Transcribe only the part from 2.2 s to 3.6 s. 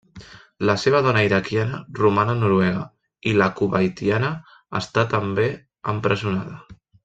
a Noruega i la